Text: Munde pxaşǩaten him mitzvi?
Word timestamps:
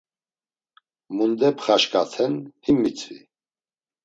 Munde 1.15 1.49
pxaşǩaten 1.57 2.33
him 2.65 2.77
mitzvi? 2.83 3.19